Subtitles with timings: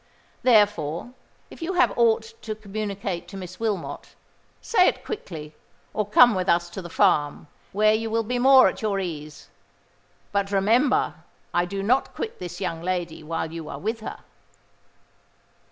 [0.41, 1.13] Therefore,
[1.51, 4.15] if you have aught to communicate to Miss Wilmot,
[4.59, 8.81] say it quickly—or come with us to the farm, where you will be more at
[8.81, 9.49] your ease:
[10.31, 11.13] but, remember,
[11.53, 14.21] I do not quit this young lady while you are with her."